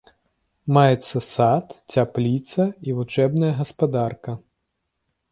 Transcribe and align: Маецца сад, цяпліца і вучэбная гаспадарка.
Маецца 0.75 1.19
сад, 1.33 1.65
цяпліца 1.95 2.65
і 2.89 2.95
вучэбная 3.01 3.51
гаспадарка. 3.59 4.31